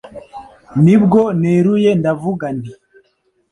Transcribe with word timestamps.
ni 0.83 0.95
bwo 1.03 1.21
neruye 1.41 1.91
ndavuga 2.01 2.45
nti 2.57 2.73